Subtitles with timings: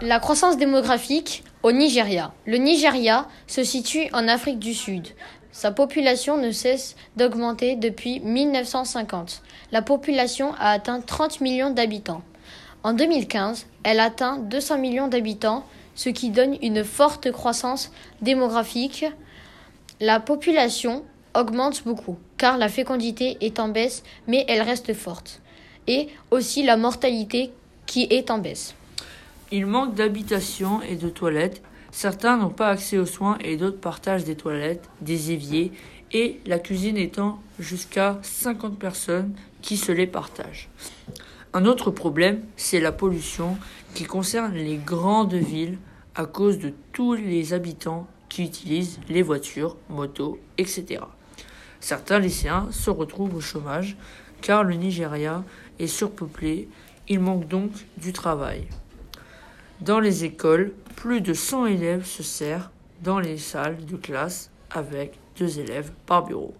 [0.00, 2.32] La croissance démographique au Nigeria.
[2.46, 5.08] Le Nigeria se situe en Afrique du Sud.
[5.50, 9.42] Sa population ne cesse d'augmenter depuis 1950.
[9.72, 12.22] La population a atteint 30 millions d'habitants.
[12.84, 15.64] En 2015, elle atteint 200 millions d'habitants,
[15.96, 17.90] ce qui donne une forte croissance
[18.22, 19.04] démographique.
[19.98, 21.02] La population
[21.34, 25.40] augmente beaucoup, car la fécondité est en baisse, mais elle reste forte.
[25.88, 27.50] Et aussi la mortalité
[27.86, 28.76] qui est en baisse.
[29.50, 31.62] Il manque d'habitations et de toilettes.
[31.90, 35.72] Certains n'ont pas accès aux soins et d'autres partagent des toilettes, des éviers
[36.12, 40.68] et la cuisine étant jusqu'à 50 personnes qui se les partagent.
[41.54, 43.56] Un autre problème, c'est la pollution
[43.94, 45.78] qui concerne les grandes villes
[46.14, 51.00] à cause de tous les habitants qui utilisent les voitures, motos, etc.
[51.80, 53.96] Certains lycéens se retrouvent au chômage
[54.42, 55.42] car le Nigeria
[55.78, 56.68] est surpeuplé,
[57.08, 58.66] il manque donc du travail.
[59.80, 62.70] Dans les écoles, plus de 100 élèves se serrent
[63.04, 66.52] dans les salles de classe avec deux élèves par bureau.